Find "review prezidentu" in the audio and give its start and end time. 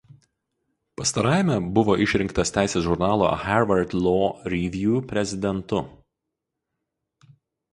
4.55-5.83